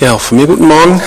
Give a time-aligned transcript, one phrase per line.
[0.00, 1.02] Ja, auch von mir guten Morgen.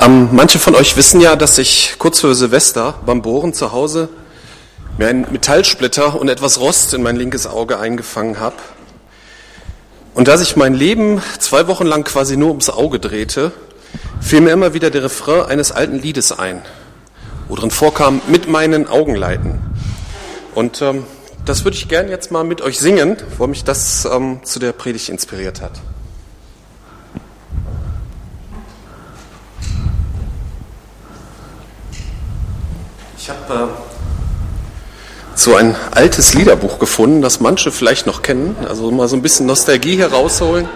[0.00, 4.08] Ähm, manche von euch wissen ja, dass ich kurz vor Silvester beim Bohren zu Hause
[4.98, 8.56] mir einen Metallsplitter und etwas Rost in mein linkes Auge eingefangen habe.
[10.12, 13.52] Und da sich mein Leben zwei Wochen lang quasi nur ums Auge drehte,
[14.20, 16.62] fiel mir immer wieder der Refrain eines alten Liedes ein,
[17.46, 19.60] wo drin vorkam, mit meinen Augen leiten.
[20.52, 21.04] Und ähm,
[21.44, 24.72] das würde ich gern jetzt mal mit euch singen, wo mich das ähm, zu der
[24.72, 25.80] Predigt inspiriert hat.
[33.28, 39.06] Ich habe äh, so ein altes Liederbuch gefunden, das manche vielleicht noch kennen, also mal
[39.06, 40.66] so ein bisschen Nostalgie herausholen.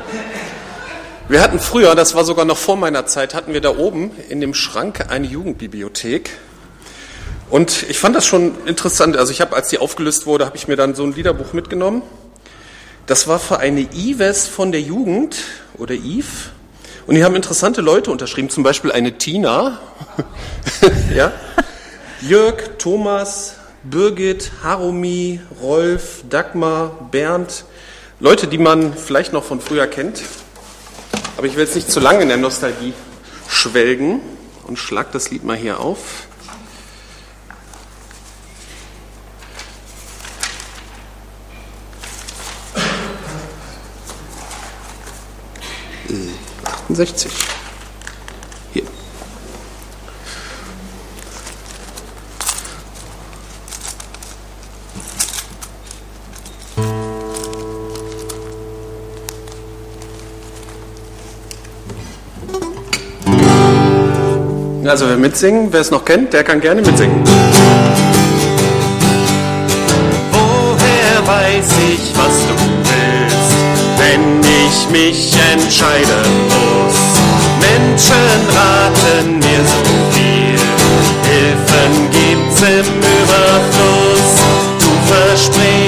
[1.31, 4.43] Wir hatten früher, das war sogar noch vor meiner Zeit, hatten wir da oben in
[4.43, 6.29] dem Schrank eine Jugendbibliothek.
[7.49, 9.17] Und ich fand das schon interessant.
[9.17, 12.03] Also ich habe, als die aufgelöst wurde, habe ich mir dann so ein Liederbuch mitgenommen.
[13.07, 15.37] Das war für eine Ives von der Jugend
[15.79, 16.51] oder Eve.
[17.07, 19.81] Und die haben interessante Leute unterschrieben, zum Beispiel eine Tina.
[21.17, 21.33] ja.
[22.23, 27.65] Jörg, Thomas, Birgit, Harumi, Rolf, Dagmar, Bernd,
[28.21, 30.23] Leute, die man vielleicht noch von früher kennt.
[31.37, 32.93] Aber ich will jetzt nicht zu lange in der Nostalgie
[33.49, 34.21] schwelgen
[34.69, 36.29] und schlag das Lied mal hier auf.
[46.09, 47.33] Äh, 68.
[64.85, 67.23] Also wer mitsingen, wer es noch kennt, der kann gerne mitsingen.
[70.33, 72.55] Woher weiß ich, was du
[72.91, 73.55] willst,
[73.97, 77.01] wenn ich mich entscheiden muss?
[77.61, 80.59] Menschen raten mir so viel,
[81.31, 84.33] Hilfen gibt's im Überfluss.
[84.81, 85.82] Du versprichst,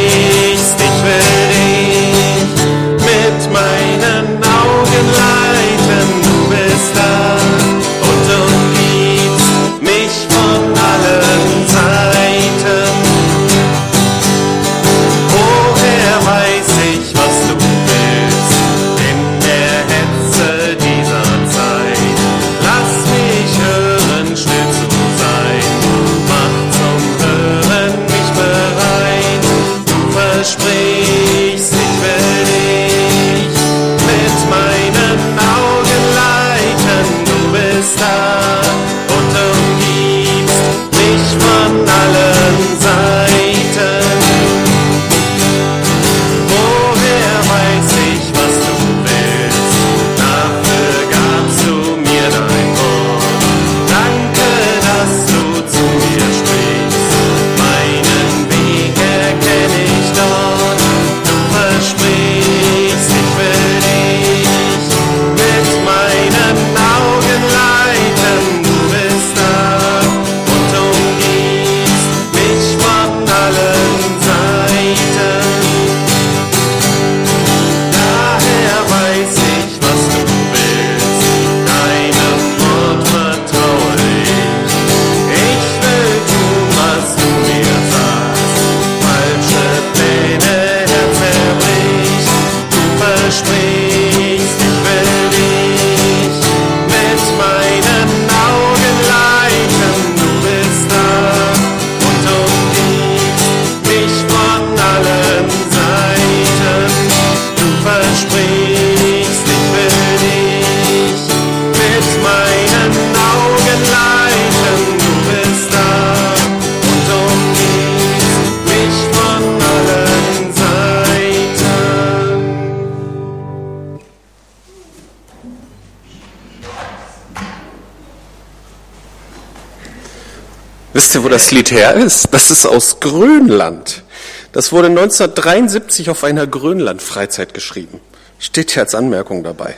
[131.14, 132.26] Wisst ihr, wo das Lied her ist?
[132.32, 134.02] Das ist aus Grönland.
[134.50, 138.00] Das wurde 1973 auf einer Grönland-Freizeit geschrieben.
[138.40, 139.76] Steht hier als Anmerkung dabei.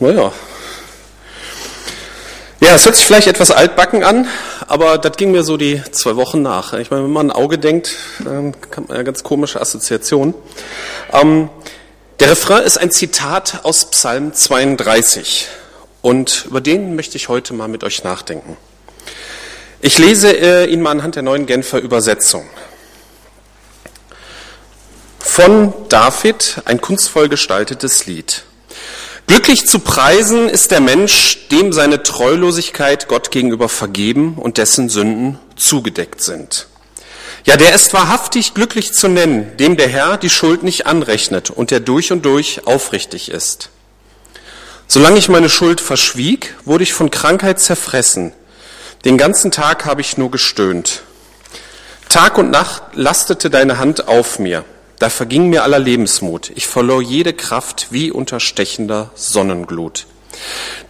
[0.00, 0.32] Naja.
[2.60, 4.26] Ja, es hört sich vielleicht etwas altbacken an,
[4.66, 6.72] aber das ging mir so die zwei Wochen nach.
[6.72, 7.94] Ich meine, wenn man ein Auge denkt,
[8.24, 10.32] dann kann man ja ganz komische Assoziationen.
[11.12, 11.50] Ähm,
[12.18, 15.48] der Refrain ist ein Zitat aus Psalm 32
[16.00, 18.56] und über den möchte ich heute mal mit euch nachdenken.
[19.84, 22.48] Ich lese äh, ihn mal anhand der neuen Genfer Übersetzung.
[25.18, 28.44] Von David ein kunstvoll gestaltetes Lied.
[29.26, 35.40] Glücklich zu preisen ist der Mensch, dem seine Treulosigkeit Gott gegenüber vergeben und dessen Sünden
[35.56, 36.68] zugedeckt sind.
[37.44, 41.72] Ja, der ist wahrhaftig glücklich zu nennen, dem der Herr die Schuld nicht anrechnet und
[41.72, 43.68] der durch und durch aufrichtig ist.
[44.86, 48.32] Solange ich meine Schuld verschwieg, wurde ich von Krankheit zerfressen.
[49.04, 51.02] Den ganzen Tag habe ich nur gestöhnt.
[52.08, 54.64] Tag und Nacht lastete deine Hand auf mir.
[55.00, 56.52] Da verging mir aller Lebensmut.
[56.54, 60.06] Ich verlor jede Kraft wie unter stechender Sonnenglut.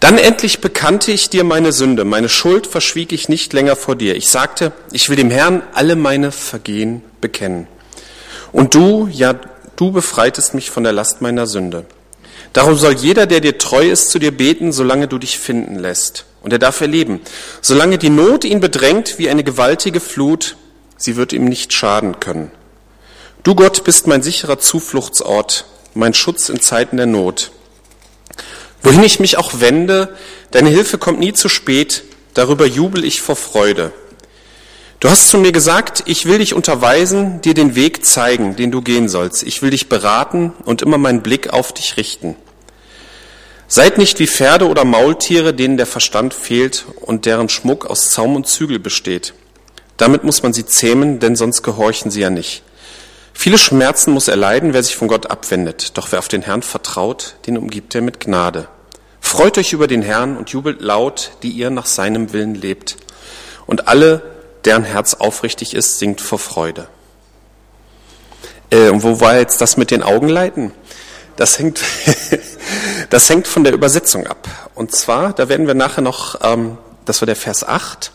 [0.00, 4.15] Dann endlich bekannte ich dir meine Sünde, meine Schuld verschwieg ich nicht länger vor dir.
[4.15, 7.67] Ich sagte, ich will dem Herrn alle meine Vergehen bekennen.
[8.53, 9.35] Und du, ja,
[9.76, 11.87] du befreitest mich von der Last meiner Sünde.
[12.53, 16.26] Darum soll jeder, der dir treu ist, zu dir beten, solange du dich finden lässt.
[16.43, 17.21] Und er darf erleben,
[17.61, 20.56] solange die Not ihn bedrängt wie eine gewaltige Flut,
[20.97, 22.50] sie wird ihm nicht schaden können.
[23.43, 27.53] Du Gott bist mein sicherer Zufluchtsort, mein Schutz in Zeiten der Not.
[28.83, 30.17] Wohin ich mich auch wende,
[30.50, 32.03] deine Hilfe kommt nie zu spät,
[32.35, 33.93] darüber jubel ich vor Freude.
[34.99, 38.83] Du hast zu mir gesagt, ich will dich unterweisen, dir den Weg zeigen, den du
[38.83, 39.43] gehen sollst.
[39.43, 42.37] Ich will dich beraten und immer meinen Blick auf dich richten.
[43.75, 48.37] Seid nicht wie Pferde oder Maultiere, denen der Verstand fehlt und deren Schmuck aus Zaum
[48.37, 49.33] und Zügel besteht.
[49.97, 52.65] Damit muss man sie zähmen, denn sonst gehorchen sie ja nicht.
[53.33, 55.97] Viele Schmerzen muss er leiden, wer sich von Gott abwendet.
[55.97, 58.69] Doch wer auf den Herrn vertraut, den umgibt er mit Gnade.
[59.23, 62.99] Freut euch über den Herrn und jubelt laut, die ihr nach seinem Willen lebt.
[63.67, 64.21] Und alle,
[64.67, 66.89] deren Herz aufrichtig ist, singt vor Freude.
[68.69, 70.73] Äh, und wo war jetzt das mit den Augenleiten?
[71.37, 71.81] Das hängt,
[73.11, 74.49] das hängt von der Übersetzung ab.
[74.75, 78.12] Und zwar, da werden wir nachher noch, ähm, das war der Vers 8,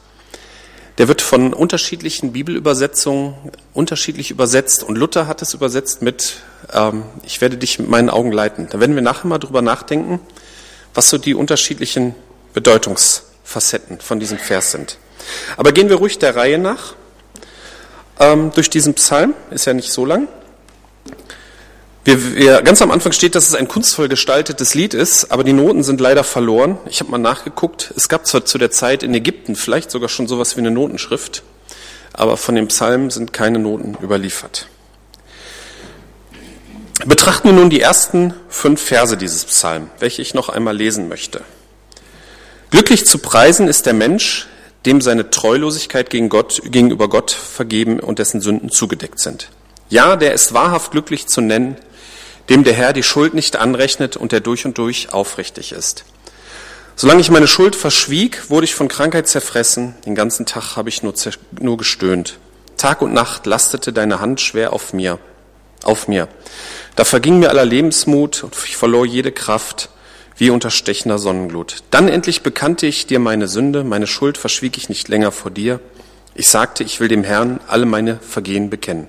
[0.98, 3.36] der wird von unterschiedlichen Bibelübersetzungen
[3.74, 6.38] unterschiedlich übersetzt und Luther hat es übersetzt mit
[6.74, 8.68] ähm, Ich werde dich mit meinen Augen leiten.
[8.70, 10.20] Da werden wir nachher mal drüber nachdenken,
[10.96, 12.16] was so die unterschiedlichen
[12.54, 14.98] Bedeutungsfacetten von diesem Vers sind.
[15.56, 16.96] Aber gehen wir ruhig der Reihe nach
[18.20, 20.28] ähm, durch diesen Psalm, ist ja nicht so lang.
[22.08, 25.52] Wir, wir, ganz am Anfang steht, dass es ein kunstvoll gestaltetes Lied ist, aber die
[25.52, 26.78] Noten sind leider verloren.
[26.90, 27.94] Ich habe mal nachgeguckt.
[27.98, 31.44] Es gab zwar zu der Zeit in Ägypten vielleicht sogar schon sowas wie eine Notenschrift,
[32.14, 34.70] aber von dem Psalm sind keine Noten überliefert.
[37.06, 41.42] Betrachten wir nun die ersten fünf Verse dieses Psalm, welche ich noch einmal lesen möchte.
[42.72, 44.48] Glücklich zu preisen ist der Mensch,
[44.86, 49.50] dem seine Treulosigkeit gegen Gott, gegenüber Gott vergeben und dessen Sünden zugedeckt sind.
[49.90, 51.78] Ja, der ist wahrhaft glücklich zu nennen,
[52.50, 56.06] dem der Herr die Schuld nicht anrechnet und der durch und durch aufrichtig ist.
[56.96, 61.04] Solange ich meine Schuld verschwieg, wurde ich von Krankheit zerfressen, den ganzen Tag habe ich
[61.04, 61.14] nur,
[61.60, 62.40] nur gestöhnt.
[62.78, 65.20] Tag und Nacht lastete deine Hand schwer auf mir,
[65.84, 66.28] auf mir.
[66.96, 69.90] Da verging mir aller Lebensmut und ich verlor jede Kraft
[70.38, 71.84] wie unter stechender Sonnenglut.
[71.92, 75.80] Dann endlich bekannte ich dir meine Sünde, meine Schuld verschwieg ich nicht länger vor dir.
[76.34, 79.08] Ich sagte, ich will dem Herrn alle meine Vergehen bekennen.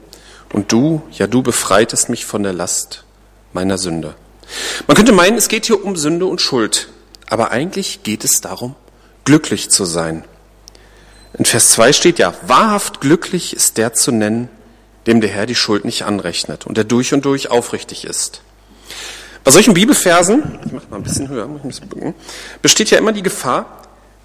[0.53, 3.05] Und du, ja du befreitest mich von der Last
[3.53, 4.15] meiner Sünde.
[4.87, 6.89] Man könnte meinen, es geht hier um Sünde und Schuld,
[7.29, 8.75] aber eigentlich geht es darum,
[9.25, 10.25] glücklich zu sein.
[11.35, 14.49] In Vers 2 steht ja, wahrhaft glücklich ist der zu nennen,
[15.07, 18.43] dem der Herr die Schuld nicht anrechnet und der durch und durch aufrichtig ist.
[19.45, 21.49] Bei solchen Bibelversen, ich mache mal ein bisschen höher,
[22.61, 23.83] besteht ja immer die Gefahr,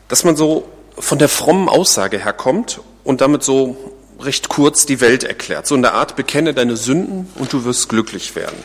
[0.07, 3.77] dass man so von der frommen Aussage herkommt und damit so
[4.19, 5.67] recht kurz die Welt erklärt.
[5.67, 8.57] So in der Art, bekenne deine Sünden und du wirst glücklich werden.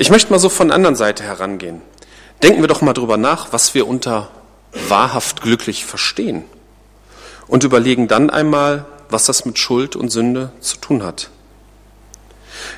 [0.00, 1.82] Ich möchte mal so von der anderen Seite herangehen.
[2.40, 4.30] Denken wir doch mal drüber nach, was wir unter
[4.88, 6.44] wahrhaft glücklich verstehen.
[7.48, 11.30] Und überlegen dann einmal, was das mit Schuld und Sünde zu tun hat.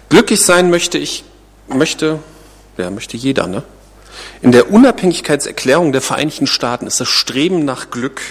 [0.08, 1.24] Glücklich sein möchte ich,
[1.68, 2.20] möchte,
[2.78, 3.64] ja, möchte jeder, ne?
[4.40, 8.22] In der Unabhängigkeitserklärung der Vereinigten Staaten ist das Streben nach Glück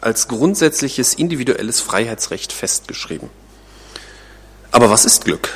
[0.00, 3.28] als grundsätzliches individuelles Freiheitsrecht festgeschrieben.
[4.70, 5.50] Aber was ist Glück?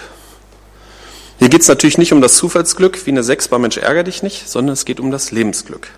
[1.45, 4.23] Hier geht es natürlich nicht um das Zufallsglück wie eine Sechs bei Mensch ärger dich
[4.23, 5.89] nicht, sondern es geht um das Lebensglück.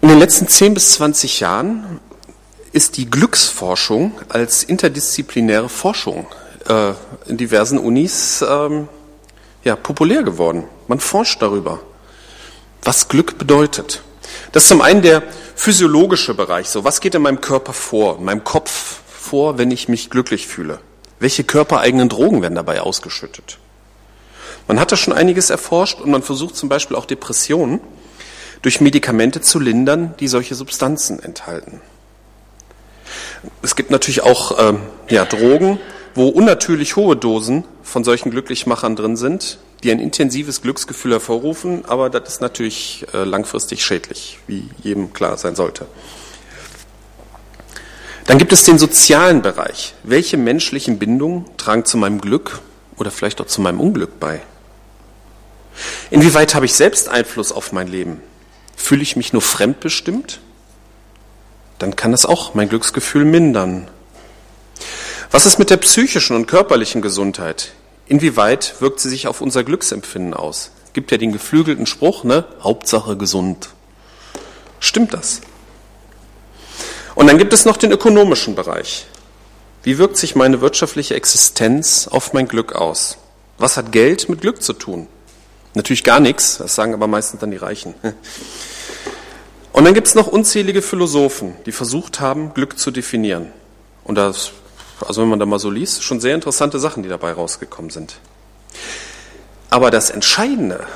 [0.00, 2.00] In den letzten 10 bis 20 Jahren
[2.72, 6.26] ist die Glücksforschung als interdisziplinäre Forschung
[6.66, 6.92] äh,
[7.26, 8.88] in diversen Unis ähm,
[9.64, 10.64] ja, populär geworden.
[10.88, 11.80] Man forscht darüber,
[12.82, 14.00] was Glück bedeutet.
[14.52, 15.22] Das ist zum einen der
[15.56, 16.70] physiologische Bereich.
[16.70, 20.46] So, was geht in meinem Körper vor, in meinem Kopf vor, wenn ich mich glücklich
[20.46, 20.78] fühle?
[21.22, 23.58] Welche körpereigenen Drogen werden dabei ausgeschüttet?
[24.66, 27.80] Man hat da schon einiges erforscht und man versucht zum Beispiel auch Depressionen
[28.60, 31.80] durch Medikamente zu lindern, die solche Substanzen enthalten.
[33.62, 35.78] Es gibt natürlich auch ähm, ja, Drogen,
[36.16, 42.10] wo unnatürlich hohe Dosen von solchen Glücklichmachern drin sind, die ein intensives Glücksgefühl hervorrufen, aber
[42.10, 45.86] das ist natürlich äh, langfristig schädlich, wie jedem klar sein sollte.
[48.26, 49.94] Dann gibt es den sozialen Bereich.
[50.02, 52.60] Welche menschlichen Bindungen tragen zu meinem Glück
[52.96, 54.40] oder vielleicht auch zu meinem Unglück bei?
[56.10, 58.20] Inwieweit habe ich selbst Einfluss auf mein Leben?
[58.76, 60.40] Fühle ich mich nur fremdbestimmt?
[61.78, 63.88] Dann kann das auch mein Glücksgefühl mindern.
[65.30, 67.72] Was ist mit der psychischen und körperlichen Gesundheit?
[68.06, 70.70] Inwieweit wirkt sie sich auf unser Glücksempfinden aus?
[70.92, 72.44] Gibt ja den geflügelten Spruch, ne?
[72.60, 73.70] Hauptsache gesund.
[74.78, 75.40] Stimmt das?
[77.14, 79.06] Und dann gibt es noch den ökonomischen Bereich.
[79.82, 83.18] Wie wirkt sich meine wirtschaftliche Existenz auf mein Glück aus?
[83.58, 85.08] Was hat Geld mit Glück zu tun?
[85.74, 87.94] Natürlich gar nichts, das sagen aber meistens dann die Reichen.
[89.72, 93.50] Und dann gibt es noch unzählige Philosophen, die versucht haben, Glück zu definieren.
[94.04, 94.52] Und das,
[95.00, 98.16] also wenn man da mal so liest, schon sehr interessante Sachen, die dabei rausgekommen sind.
[99.70, 100.86] Aber das Entscheidende,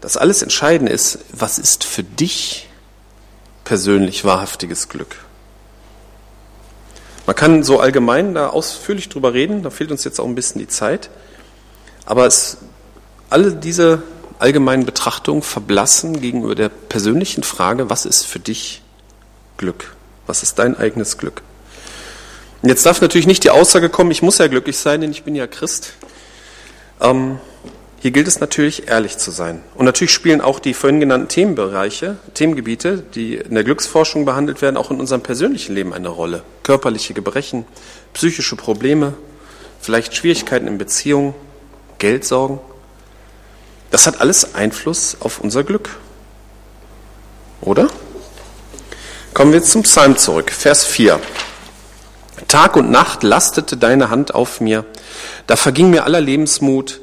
[0.00, 2.68] das alles Entscheidende ist, was ist für dich
[3.64, 5.16] persönlich wahrhaftiges Glück?
[7.26, 10.58] Man kann so allgemein da ausführlich drüber reden, da fehlt uns jetzt auch ein bisschen
[10.58, 11.10] die Zeit.
[12.04, 12.58] Aber es,
[13.30, 14.02] alle diese
[14.38, 18.82] allgemeinen Betrachtungen verblassen gegenüber der persönlichen Frage, was ist für dich
[19.56, 19.94] Glück?
[20.26, 21.42] Was ist dein eigenes Glück?
[22.60, 25.22] Und jetzt darf natürlich nicht die Aussage kommen, ich muss ja glücklich sein, denn ich
[25.22, 25.92] bin ja Christ.
[27.00, 27.38] Ähm,
[28.02, 29.62] hier gilt es natürlich, ehrlich zu sein.
[29.76, 34.76] Und natürlich spielen auch die vorhin genannten Themenbereiche, Themengebiete, die in der Glücksforschung behandelt werden,
[34.76, 36.42] auch in unserem persönlichen Leben eine Rolle.
[36.64, 37.64] Körperliche Gebrechen,
[38.12, 39.14] psychische Probleme,
[39.80, 41.32] vielleicht Schwierigkeiten in Beziehungen,
[41.98, 42.58] Geldsorgen.
[43.92, 45.90] Das hat alles Einfluss auf unser Glück.
[47.60, 47.86] Oder?
[49.32, 51.20] Kommen wir jetzt zum Psalm zurück, Vers 4.
[52.48, 54.84] Tag und Nacht lastete deine Hand auf mir,
[55.46, 57.00] da verging mir aller Lebensmut,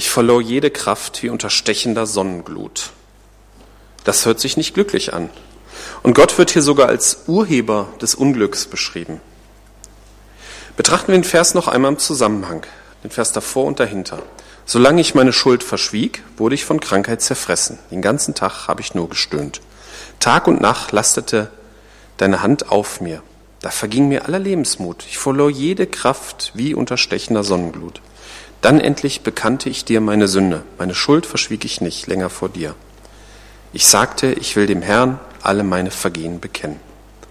[0.00, 2.92] ich verlor jede Kraft wie unter stechender Sonnenglut.
[4.04, 5.28] Das hört sich nicht glücklich an.
[6.02, 9.20] Und Gott wird hier sogar als Urheber des Unglücks beschrieben.
[10.74, 12.64] Betrachten wir den Vers noch einmal im Zusammenhang,
[13.04, 14.22] den Vers davor und dahinter.
[14.64, 17.78] Solange ich meine Schuld verschwieg, wurde ich von Krankheit zerfressen.
[17.90, 19.60] Den ganzen Tag habe ich nur gestöhnt.
[20.18, 21.50] Tag und Nacht lastete
[22.16, 23.22] deine Hand auf mir.
[23.60, 25.04] Da verging mir aller Lebensmut.
[25.08, 28.00] Ich verlor jede Kraft wie unter stechender Sonnenglut.
[28.62, 30.62] Dann endlich bekannte ich dir meine Sünde.
[30.78, 32.74] Meine Schuld verschwieg ich nicht länger vor dir.
[33.72, 36.80] Ich sagte, ich will dem Herrn alle meine Vergehen bekennen.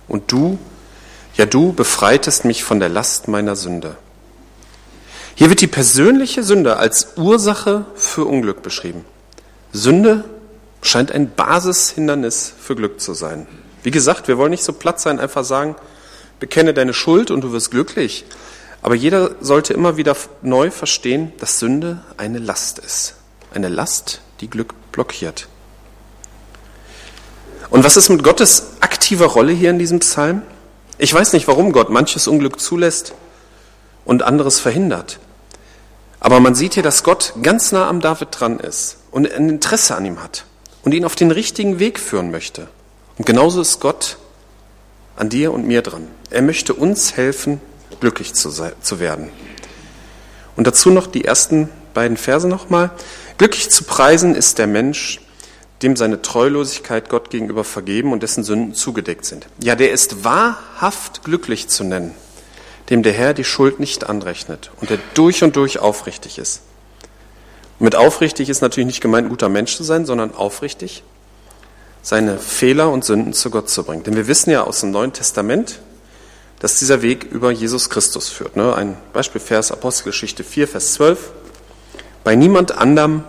[0.07, 0.57] Und du,
[1.35, 3.97] ja du befreitest mich von der Last meiner Sünde.
[5.35, 9.05] Hier wird die persönliche Sünde als Ursache für Unglück beschrieben.
[9.71, 10.25] Sünde
[10.81, 13.47] scheint ein Basishindernis für Glück zu sein.
[13.83, 15.75] Wie gesagt, wir wollen nicht so platt sein, einfach sagen,
[16.39, 18.25] bekenne deine Schuld und du wirst glücklich.
[18.81, 23.15] Aber jeder sollte immer wieder neu verstehen, dass Sünde eine Last ist.
[23.53, 25.47] Eine Last, die Glück blockiert.
[27.69, 30.41] Und was ist mit Gottes aktiver Rolle hier in diesem Psalm?
[30.97, 33.13] Ich weiß nicht, warum Gott manches Unglück zulässt
[34.05, 35.19] und anderes verhindert.
[36.19, 39.95] Aber man sieht hier, dass Gott ganz nah am David dran ist und ein Interesse
[39.95, 40.45] an ihm hat
[40.83, 42.67] und ihn auf den richtigen Weg führen möchte.
[43.17, 44.17] Und genauso ist Gott
[45.15, 46.07] an dir und mir dran.
[46.29, 47.59] Er möchte uns helfen,
[47.99, 49.29] glücklich zu, sein, zu werden.
[50.55, 52.91] Und dazu noch die ersten beiden Verse nochmal.
[53.37, 55.21] Glücklich zu preisen ist der Mensch,
[55.81, 59.47] dem seine Treulosigkeit Gott gegenüber vergeben und dessen Sünden zugedeckt sind.
[59.63, 62.13] Ja, der ist wahrhaft glücklich zu nennen,
[62.89, 66.61] dem der Herr die Schuld nicht anrechnet und der durch und durch aufrichtig ist.
[67.79, 71.03] Mit aufrichtig ist natürlich nicht gemeint, ein guter Mensch zu sein, sondern aufrichtig,
[72.01, 74.03] seine Fehler und Sünden zu Gott zu bringen.
[74.03, 75.79] Denn wir wissen ja aus dem Neuen Testament,
[76.59, 78.55] dass dieser Weg über Jesus Christus führt.
[78.55, 78.75] Ne?
[78.75, 81.31] Ein Beispielvers, Apostelgeschichte 4, Vers 12.
[82.23, 83.23] Bei niemand anderem,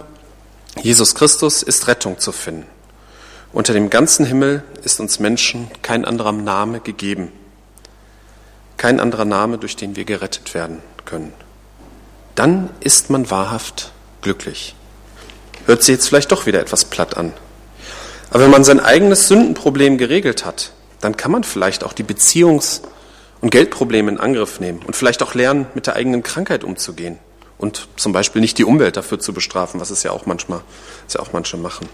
[0.82, 2.66] Jesus Christus, ist Rettung zu finden.
[3.52, 7.32] Unter dem ganzen Himmel ist uns Menschen kein anderer Name gegeben.
[8.76, 11.32] Kein anderer Name, durch den wir gerettet werden können.
[12.34, 14.74] Dann ist man wahrhaft glücklich.
[15.66, 17.32] Hört sich jetzt vielleicht doch wieder etwas platt an.
[18.30, 22.82] Aber wenn man sein eigenes Sündenproblem geregelt hat, dann kann man vielleicht auch die Beziehungs-
[23.40, 27.18] und Geldprobleme in Angriff nehmen und vielleicht auch lernen, mit der eigenen Krankheit umzugehen
[27.58, 30.60] und zum Beispiel nicht die Umwelt dafür zu bestrafen, was es ja auch manchmal,
[31.04, 31.88] was ja auch manche machen.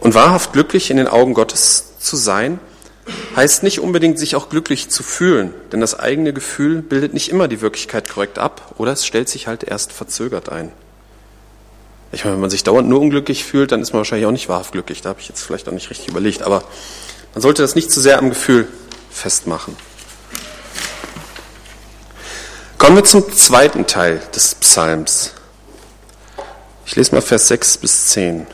[0.00, 2.58] Und wahrhaft glücklich in den Augen Gottes zu sein,
[3.36, 7.48] heißt nicht unbedingt, sich auch glücklich zu fühlen, denn das eigene Gefühl bildet nicht immer
[7.48, 10.72] die Wirklichkeit korrekt ab oder es stellt sich halt erst verzögert ein.
[12.12, 14.48] Ich meine, wenn man sich dauernd nur unglücklich fühlt, dann ist man wahrscheinlich auch nicht
[14.48, 15.02] wahrhaft glücklich.
[15.02, 16.62] Da habe ich jetzt vielleicht auch nicht richtig überlegt, aber
[17.34, 18.68] man sollte das nicht zu sehr am Gefühl
[19.14, 19.76] festmachen.
[22.76, 25.32] Kommen wir zum zweiten Teil des Psalms.
[26.84, 28.46] Ich lese mal Vers 6 bis 10.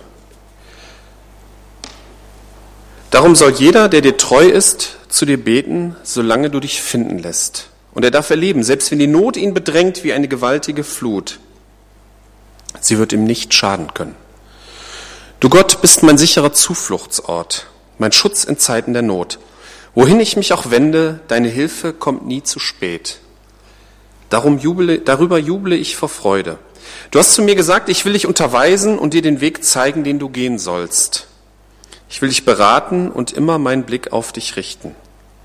[3.11, 7.71] Darum soll jeder, der dir treu ist, zu dir beten, solange du dich finden lässt.
[7.93, 11.41] Und er darf erleben, selbst wenn die Not ihn bedrängt wie eine gewaltige Flut,
[12.81, 14.15] sie wird ihm nicht schaden können.
[15.41, 17.67] Du Gott bist mein sicherer Zufluchtsort,
[17.99, 19.41] mein Schutz in Zeiten der Not.
[19.95, 23.19] Wohin ich mich auch wende, deine Hilfe kommt nie zu spät.
[24.29, 26.59] Darum jubele, darüber juble ich vor Freude.
[27.11, 30.19] Du hast zu mir gesagt, ich will dich unterweisen und dir den Weg zeigen, den
[30.19, 31.27] du gehen sollst.
[32.09, 34.95] Ich will dich beraten und immer meinen Blick auf dich richten.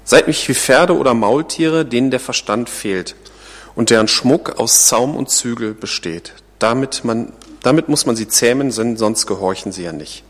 [0.04, 3.16] Seid mich wie Pferde oder Maultiere, denen der Verstand fehlt
[3.74, 6.34] und deren Schmuck aus Zaum und Zügel besteht.
[6.60, 7.34] Damit, man,
[7.64, 10.24] damit muss man sie zähmen, sonst gehorchen sie ja nicht.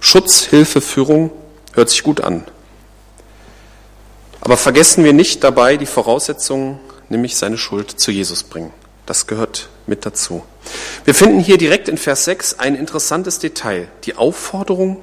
[0.00, 1.30] Schutz, Hilfe, Führung
[1.72, 2.44] hört sich gut an.
[4.42, 8.72] Aber vergessen wir nicht dabei die Voraussetzungen nämlich seine Schuld zu Jesus bringen.
[9.06, 10.42] Das gehört mit dazu.
[11.04, 13.88] Wir finden hier direkt in Vers 6 ein interessantes Detail.
[14.02, 15.00] Die Aufforderung,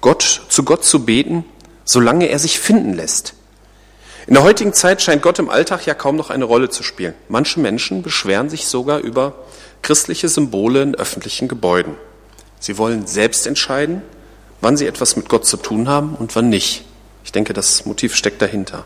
[0.00, 1.44] Gott, zu Gott zu beten,
[1.84, 3.34] solange er sich finden lässt.
[4.28, 7.14] In der heutigen Zeit scheint Gott im Alltag ja kaum noch eine Rolle zu spielen.
[7.28, 9.34] Manche Menschen beschweren sich sogar über
[9.82, 11.96] christliche Symbole in öffentlichen Gebäuden.
[12.60, 14.02] Sie wollen selbst entscheiden,
[14.60, 16.84] wann sie etwas mit Gott zu tun haben und wann nicht.
[17.30, 18.84] Ich denke, das Motiv steckt dahinter.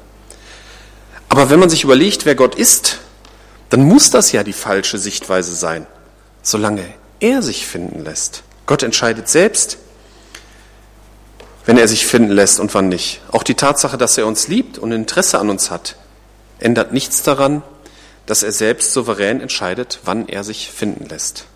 [1.30, 2.98] Aber wenn man sich überlegt, wer Gott ist,
[3.70, 5.86] dann muss das ja die falsche Sichtweise sein,
[6.42, 6.84] solange
[7.20, 8.42] er sich finden lässt.
[8.66, 9.78] Gott entscheidet selbst,
[11.64, 13.22] wenn er sich finden lässt und wann nicht.
[13.32, 15.96] Auch die Tatsache, dass er uns liebt und Interesse an uns hat,
[16.58, 17.62] ändert nichts daran,
[18.26, 21.46] dass er selbst souverän entscheidet, wann er sich finden lässt.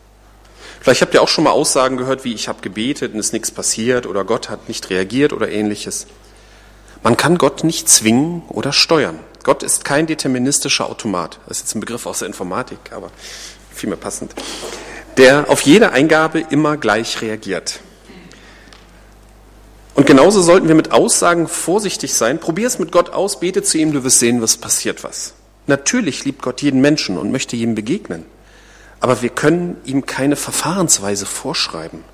[0.80, 3.32] Vielleicht habt ihr auch schon mal Aussagen gehört, wie ich habe gebetet und es ist
[3.34, 6.06] nichts passiert oder Gott hat nicht reagiert oder ähnliches.
[7.02, 9.18] Man kann Gott nicht zwingen oder steuern.
[9.44, 11.38] Gott ist kein deterministischer Automat.
[11.46, 13.10] Das ist jetzt ein Begriff aus der Informatik, aber
[13.72, 14.34] viel mehr passend.
[15.16, 17.80] Der auf jede Eingabe immer gleich reagiert.
[19.94, 22.38] Und genauso sollten wir mit Aussagen vorsichtig sein.
[22.38, 25.34] Probier es mit Gott aus, bete zu ihm, du wirst sehen, was passiert was.
[25.66, 28.24] Natürlich liebt Gott jeden Menschen und möchte ihm begegnen.
[29.00, 32.04] Aber wir können ihm keine Verfahrensweise vorschreiben.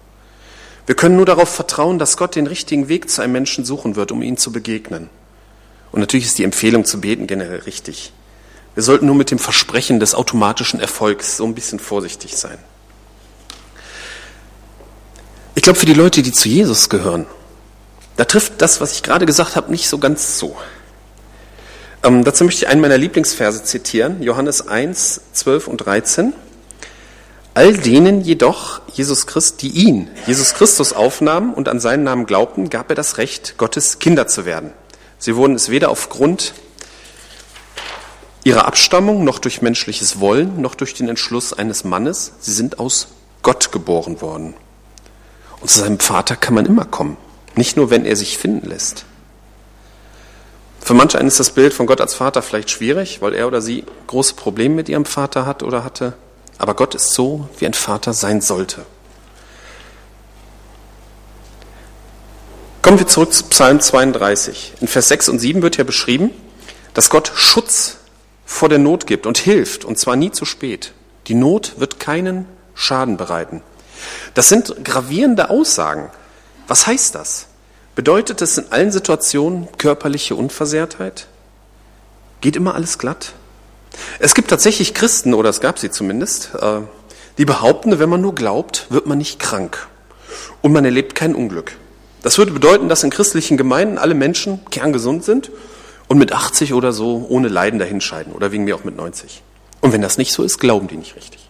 [0.87, 4.13] Wir können nur darauf vertrauen, dass Gott den richtigen Weg zu einem Menschen suchen wird,
[4.13, 5.09] um ihm zu begegnen.
[5.93, 8.13] Und natürlich ist die Empfehlung zu beten generell richtig.
[8.75, 12.59] Wir sollten nur mit dem Versprechen des automatischen Erfolgs so ein bisschen vorsichtig sein.
[15.55, 17.27] Ich glaube, für die Leute, die zu Jesus gehören,
[18.17, 20.57] da trifft das, was ich gerade gesagt habe, nicht so ganz zu.
[22.03, 26.33] Ähm, dazu möchte ich einen meiner Lieblingsverse zitieren, Johannes 1, 12 und 13.
[27.55, 32.69] All denen jedoch, Jesus Christ, die ihn, Jesus Christus aufnahmen und an seinen Namen glaubten,
[32.69, 34.73] gab er das Recht, Gottes Kinder zu werden.
[35.19, 36.53] Sie wurden es weder aufgrund
[38.43, 42.33] ihrer Abstammung, noch durch menschliches Wollen, noch durch den Entschluss eines Mannes.
[42.41, 43.09] Sie sind aus
[43.43, 44.55] Gott geboren worden.
[45.61, 47.17] Und zu seinem Vater kann man immer kommen,
[47.55, 49.05] nicht nur, wenn er sich finden lässt.
[50.81, 53.63] Für manche einen ist das Bild von Gott als Vater vielleicht schwierig, weil er oder
[53.63, 56.15] sie große Probleme mit ihrem Vater hat oder hatte.
[56.59, 58.87] Aber Gott ist so, wie ein Vater sein sollte.
[62.83, 64.75] Kommen wir zurück zu Psalm 32.
[64.81, 66.31] In Vers 6 und 7 wird ja beschrieben,
[66.93, 67.97] dass Gott Schutz
[68.45, 70.93] vor der Not gibt und hilft, und zwar nie zu spät.
[71.27, 73.63] Die Not wird keinen Schaden bereiten.
[74.35, 76.11] Das sind gravierende Aussagen.
[76.69, 77.47] Was heißt das?
[77.95, 81.27] Bedeutet es in allen Situationen körperliche Unversehrtheit?
[82.41, 83.33] Geht immer alles glatt?
[84.19, 86.81] Es gibt tatsächlich Christen, oder es gab sie zumindest, äh,
[87.39, 89.89] die behaupten, wenn man nur glaubt, wird man nicht krank
[90.63, 91.77] und man erlebt kein Unglück.
[92.23, 95.51] Das würde bedeuten, dass in christlichen Gemeinden alle Menschen kerngesund sind
[96.09, 99.43] und mit 80 oder so ohne Leiden dahinscheiden oder wegen mir auch mit 90.
[99.81, 101.41] Und wenn das nicht so ist, glauben die nicht richtig.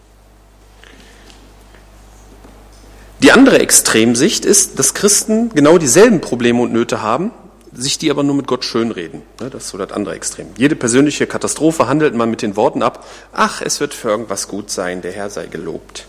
[3.21, 7.31] Die andere Extremsicht ist, dass Christen genau dieselben Probleme und Nöte haben,
[7.75, 9.21] sich die aber nur mit Gott schönreden.
[9.37, 10.47] Das ist so das andere Extrem.
[10.57, 14.71] Jede persönliche Katastrophe handelt man mit den Worten ab, ach, es wird für irgendwas gut
[14.71, 16.07] sein, der Herr sei gelobt.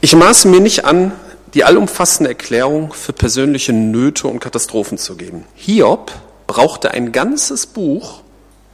[0.00, 1.12] Ich maße mir nicht an,
[1.54, 5.44] die allumfassende Erklärung für persönliche Nöte und Katastrophen zu geben.
[5.54, 6.12] Hiob
[6.46, 8.22] brauchte ein ganzes Buch,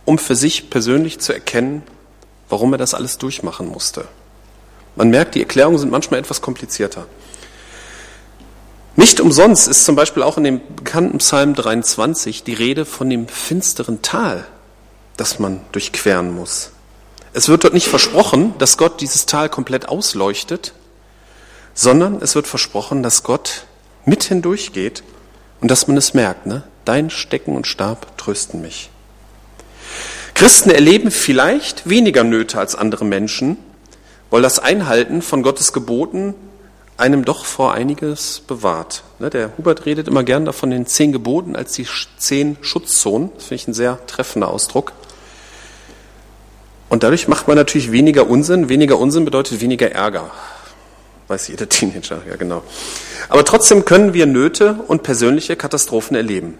[0.04, 1.82] um für sich persönlich zu erkennen,
[2.48, 4.06] warum er das alles durchmachen musste.
[4.96, 7.06] Man merkt, die Erklärungen sind manchmal etwas komplizierter.
[8.98, 13.28] Nicht umsonst ist zum Beispiel auch in dem bekannten Psalm 23 die Rede von dem
[13.28, 14.44] finsteren Tal,
[15.16, 16.72] das man durchqueren muss.
[17.32, 20.72] Es wird dort nicht versprochen, dass Gott dieses Tal komplett ausleuchtet,
[21.74, 23.66] sondern es wird versprochen, dass Gott
[24.04, 25.04] mit hindurchgeht
[25.60, 26.46] und dass man es merkt.
[26.46, 26.64] Ne?
[26.84, 28.90] Dein Stecken und Stab trösten mich.
[30.34, 33.58] Christen erleben vielleicht weniger Nöte als andere Menschen,
[34.30, 36.34] weil das Einhalten von Gottes Geboten
[36.98, 39.04] einem doch vor einiges bewahrt.
[39.20, 41.86] Ne, der Hubert redet immer gern davon den zehn Geboten als die
[42.18, 43.30] zehn Schutzzonen.
[43.36, 44.92] Das finde ich ein sehr treffender Ausdruck.
[46.88, 48.68] Und dadurch macht man natürlich weniger Unsinn.
[48.68, 50.30] Weniger Unsinn bedeutet weniger Ärger.
[51.28, 52.62] Weiß jeder Teenager, ja genau.
[53.28, 56.58] Aber trotzdem können wir Nöte und persönliche Katastrophen erleben.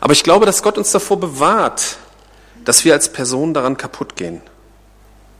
[0.00, 1.96] Aber ich glaube, dass Gott uns davor bewahrt,
[2.64, 4.42] dass wir als Person daran kaputt gehen.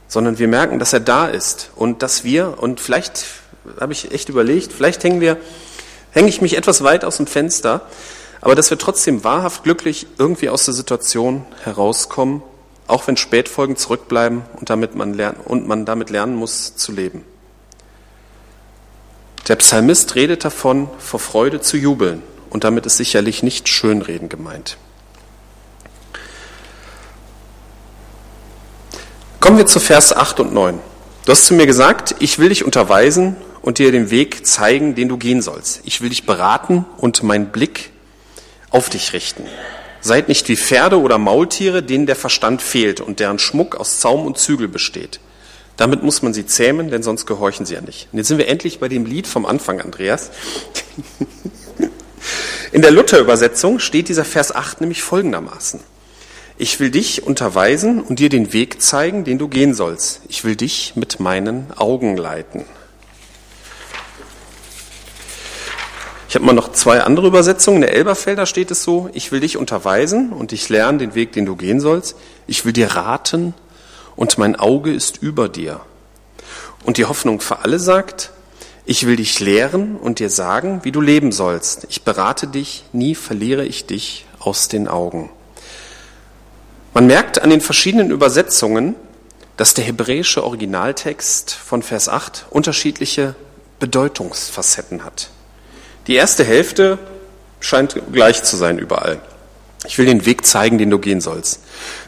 [0.07, 3.25] Sondern wir merken, dass er da ist und dass wir, und vielleicht
[3.79, 5.37] habe ich echt überlegt, vielleicht hängen wir,
[6.11, 7.87] hänge ich mich etwas weit aus dem Fenster,
[8.41, 12.41] aber dass wir trotzdem wahrhaft glücklich irgendwie aus der Situation herauskommen,
[12.87, 17.23] auch wenn Spätfolgen zurückbleiben und, damit man, lernen, und man damit lernen muss zu leben.
[19.47, 24.77] Der Psalmist redet davon, vor Freude zu jubeln und damit ist sicherlich nicht Schönreden gemeint.
[29.39, 30.79] Kommen wir zu Vers 8 und 9.
[31.25, 35.09] Du hast zu mir gesagt, ich will dich unterweisen und dir den Weg zeigen, den
[35.09, 35.81] du gehen sollst.
[35.85, 37.91] Ich will dich beraten und meinen Blick
[38.69, 39.43] auf dich richten.
[40.01, 44.25] Seid nicht wie Pferde oder Maultiere, denen der Verstand fehlt und deren Schmuck aus Zaum
[44.25, 45.19] und Zügel besteht.
[45.75, 48.07] Damit muss man sie zähmen, denn sonst gehorchen sie ja nicht.
[48.11, 50.31] Und jetzt sind wir endlich bei dem Lied vom Anfang, Andreas.
[52.71, 55.79] In der Luther-Übersetzung steht dieser Vers 8 nämlich folgendermaßen.
[56.57, 60.21] Ich will dich unterweisen und dir den Weg zeigen, den du gehen sollst.
[60.27, 62.65] Ich will dich mit meinen Augen leiten.
[66.29, 67.77] Ich habe mal noch zwei andere Übersetzungen.
[67.77, 71.31] In der Elberfelder steht es so, ich will dich unterweisen und dich lernen den Weg,
[71.31, 72.15] den du gehen sollst.
[72.45, 73.55] Ich will dir raten
[74.15, 75.79] und mein Auge ist über dir.
[76.83, 78.29] Und die Hoffnung für alle sagt,
[78.85, 81.87] ich will dich lehren und dir sagen, wie du leben sollst.
[81.89, 85.31] Ich berate dich, nie verliere ich dich aus den Augen.
[86.93, 88.93] Man merkt an den verschiedenen Übersetzungen,
[89.57, 93.33] dass der hebräische Originaltext von Vers 8 unterschiedliche
[93.79, 95.31] Bedeutungsfacetten hat.
[96.09, 96.97] Die erste Hälfte
[97.59, 99.21] scheint gleich zu sein überall.
[99.85, 101.59] Ich will den Weg zeigen, den du gehen sollst.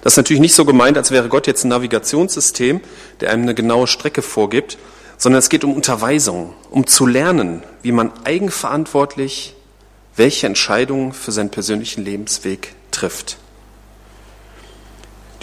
[0.01, 2.81] Das ist natürlich nicht so gemeint, als wäre Gott jetzt ein Navigationssystem,
[3.19, 4.79] der einem eine genaue Strecke vorgibt,
[5.19, 9.55] sondern es geht um Unterweisung, um zu lernen, wie man eigenverantwortlich
[10.15, 13.37] welche Entscheidungen für seinen persönlichen Lebensweg trifft.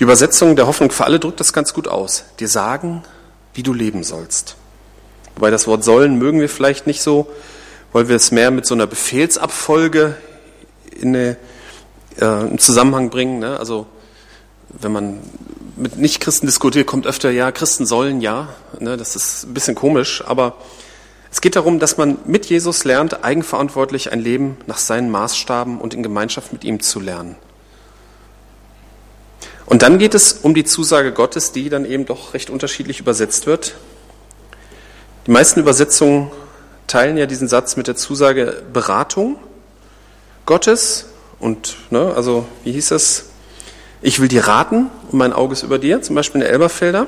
[0.01, 2.25] Die Übersetzung der Hoffnung für alle drückt das ganz gut aus.
[2.41, 3.05] Dir sagen,
[3.55, 4.57] wie du leben sollst.
[5.37, 7.29] Wobei das Wort sollen mögen wir vielleicht nicht so
[7.93, 10.17] weil wir es mehr mit so einer Befehlsabfolge
[10.91, 11.37] in eine,
[12.17, 13.39] äh, einen Zusammenhang bringen.
[13.39, 13.59] Ne?
[13.59, 13.87] Also
[14.69, 15.21] wenn man
[15.77, 18.49] mit Nichtchristen diskutiert, kommt öfter, ja, Christen sollen ja.
[18.81, 18.97] Ne?
[18.97, 20.57] Das ist ein bisschen komisch, aber
[21.31, 25.95] es geht darum, dass man mit Jesus lernt, eigenverantwortlich ein Leben nach seinen Maßstaben und
[25.95, 27.37] in Gemeinschaft mit ihm zu lernen.
[29.67, 33.47] Und dann geht es um die Zusage Gottes, die dann eben doch recht unterschiedlich übersetzt
[33.47, 33.75] wird.
[35.27, 36.31] Die meisten Übersetzungen
[36.89, 39.37] teilen ja diesen Satz mit der Zusage Beratung
[40.47, 41.07] Gottes
[41.39, 43.27] und, ne, also wie hieß das?
[44.01, 47.07] Ich will dir raten und mein Auge ist über dir, zum Beispiel in der Elberfelder.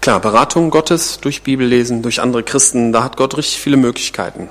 [0.00, 4.48] Klar, Beratung Gottes durch Bibellesen, durch andere Christen, da hat Gott richtig viele Möglichkeiten.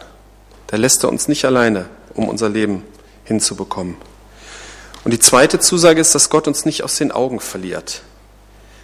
[0.67, 2.83] Da lässt er uns nicht alleine, um unser Leben
[3.23, 3.95] hinzubekommen.
[5.03, 8.03] Und die zweite Zusage ist, dass Gott uns nicht aus den Augen verliert.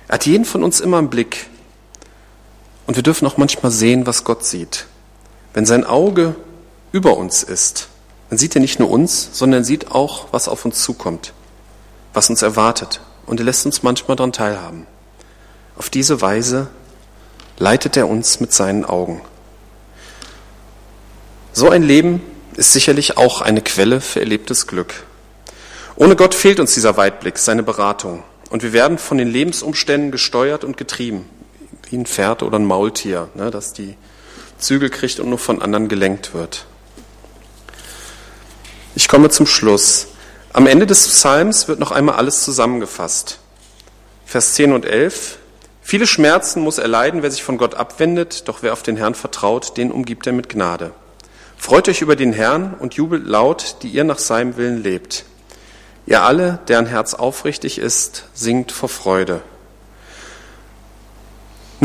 [0.08, 1.48] Er hat jeden von uns immer im Blick.
[2.88, 4.86] Und wir dürfen auch manchmal sehen, was Gott sieht.
[5.54, 6.36] Wenn sein Auge
[6.92, 7.88] über uns ist,
[8.30, 11.34] dann sieht er nicht nur uns, sondern sieht auch, was auf uns zukommt,
[12.14, 13.02] was uns erwartet.
[13.26, 14.86] Und er lässt uns manchmal daran teilhaben.
[15.78, 16.68] Auf diese Weise
[17.58, 19.22] leitet er uns mit seinen Augen.
[21.54, 22.22] So ein Leben
[22.56, 25.06] ist sicherlich auch eine Quelle für erlebtes Glück.
[25.96, 28.24] Ohne Gott fehlt uns dieser Weitblick, seine Beratung.
[28.50, 31.30] Und wir werden von den Lebensumständen gesteuert und getrieben
[31.90, 33.96] wie ein Pferd oder ein Maultier, ne, das die
[34.58, 36.66] Zügel kriegt und nur von anderen gelenkt wird.
[38.96, 40.08] Ich komme zum Schluss.
[40.54, 43.40] Am Ende des Psalms wird noch einmal alles zusammengefasst.
[44.26, 45.38] Vers 10 und 11.
[45.82, 49.14] Viele Schmerzen muss er leiden, wer sich von Gott abwendet, doch wer auf den Herrn
[49.14, 50.92] vertraut, den umgibt er mit Gnade.
[51.58, 55.26] Freut euch über den Herrn und jubelt laut, die ihr nach seinem Willen lebt.
[56.08, 59.42] Ihr alle, deren Herz aufrichtig ist, singt vor Freude.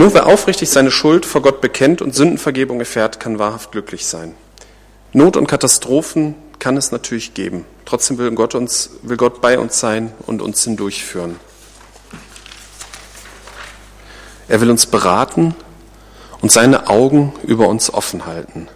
[0.00, 4.34] Nur wer aufrichtig seine Schuld vor Gott bekennt und Sündenvergebung erfährt, kann wahrhaft glücklich sein.
[5.12, 7.66] Not und Katastrophen kann es natürlich geben.
[7.84, 11.38] Trotzdem will Gott, uns, will Gott bei uns sein und uns hindurchführen.
[14.48, 15.54] Er will uns beraten
[16.40, 18.68] und seine Augen über uns offen halten.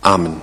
[0.00, 0.40] Amen.